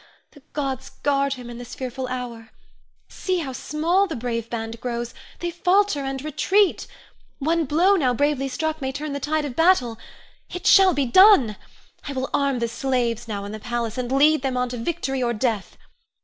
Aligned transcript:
The 0.31 0.41
gods 0.53 0.89
guard 1.03 1.33
him 1.35 1.47
in 1.47 1.59
this 1.59 1.75
fearful 1.75 2.07
hour! 2.07 2.49
See 3.07 3.37
how 3.37 3.53
small 3.53 4.07
the 4.07 4.15
brave 4.15 4.49
band 4.49 4.81
grows; 4.81 5.13
they 5.41 5.51
falter 5.51 5.99
and 5.99 6.19
retreat. 6.23 6.87
One 7.37 7.65
blow 7.65 7.95
now 7.95 8.11
bravely 8.11 8.47
struck 8.47 8.81
may 8.81 8.91
turn 8.91 9.13
the 9.13 9.19
tide 9.19 9.45
of 9.45 9.55
battle. 9.55 9.99
It 10.51 10.65
shall 10.65 10.95
be 10.95 11.05
done! 11.05 11.55
I 12.07 12.13
will 12.13 12.31
arm 12.33 12.57
the 12.57 12.67
slaves 12.67 13.27
now 13.27 13.45
in 13.45 13.51
the 13.51 13.59
palace, 13.59 13.95
and 13.95 14.11
lead 14.11 14.41
them 14.41 14.57
on 14.57 14.69
to 14.69 14.77
victory 14.77 15.21
or 15.21 15.33
death. 15.33 15.77